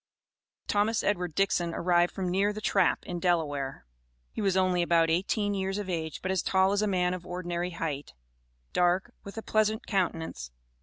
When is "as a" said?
6.71-6.87